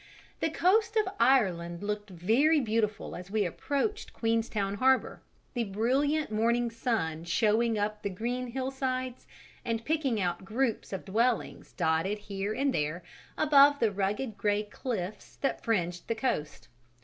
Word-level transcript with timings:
The 0.39 0.49
coast 0.49 0.95
of 0.97 1.13
Ireland 1.19 1.83
looked 1.83 2.09
very 2.09 2.59
beautiful 2.59 3.15
as 3.15 3.29
we 3.29 3.45
approached 3.45 4.13
Queenstown 4.13 4.73
Harbour, 4.77 5.21
the 5.53 5.65
brilliant 5.65 6.31
morning 6.31 6.71
sun 6.71 7.23
showing 7.23 7.77
up 7.77 8.01
the 8.01 8.09
green 8.09 8.47
hillsides 8.47 9.27
and 9.63 9.85
picking 9.85 10.19
out 10.19 10.43
groups 10.43 10.91
of 10.91 11.05
dwellings 11.05 11.71
dotted 11.73 12.17
here 12.17 12.51
and 12.51 12.73
there 12.73 13.03
above 13.37 13.77
the 13.77 13.91
rugged 13.91 14.39
grey 14.39 14.63
cliffs 14.63 15.35
that 15.35 15.63
fringed 15.63 16.07
the 16.07 16.15
coast. 16.15 16.67